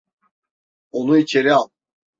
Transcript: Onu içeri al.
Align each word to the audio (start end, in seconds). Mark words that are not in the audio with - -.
Onu 0.91 1.17
içeri 1.17 1.53
al. 1.53 1.69